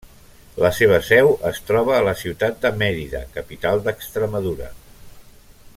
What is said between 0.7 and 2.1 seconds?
seva seu es troba a